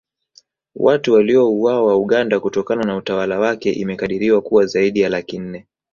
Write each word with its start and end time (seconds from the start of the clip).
Watu 0.75 1.13
waliouawa 1.13 1.95
Uganda 1.95 2.39
kutokana 2.39 2.83
na 2.83 2.95
utawala 2.97 3.39
wake 3.39 3.71
imekadiriwa 3.71 4.41
kuwa 4.41 4.65
zaidi 4.65 4.99
ya 4.99 5.09
laki 5.09 5.39
nne 5.39 5.67